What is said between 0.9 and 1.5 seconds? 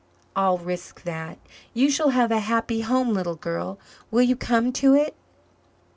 that.